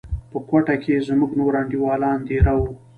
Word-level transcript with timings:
په 0.31 0.37
کوټه 0.47 0.75
کښې 0.83 1.05
زموږ 1.07 1.31
نور 1.39 1.53
انډيوالان 1.61 2.17
دېره 2.27 2.53
وو. 2.59 2.67